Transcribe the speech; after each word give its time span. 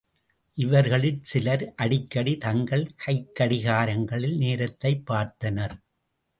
இவர்களிற் 0.57 1.21
சிலர் 1.21 1.73
அடிக்கடி 1.75 2.37
தங்கள் 2.37 2.87
கைக்கடிகாரங்களில் 3.05 4.37
நேரத்தைப் 4.37 5.03
பார்த்தனர். 5.11 5.75